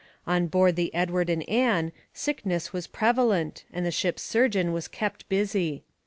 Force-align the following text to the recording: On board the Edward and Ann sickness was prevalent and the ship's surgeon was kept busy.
On 0.25 0.47
board 0.47 0.77
the 0.77 0.91
Edward 0.95 1.29
and 1.29 1.47
Ann 1.47 1.91
sickness 2.11 2.73
was 2.73 2.87
prevalent 2.87 3.65
and 3.71 3.85
the 3.85 3.91
ship's 3.91 4.23
surgeon 4.23 4.73
was 4.73 4.87
kept 4.87 5.29
busy. 5.29 5.83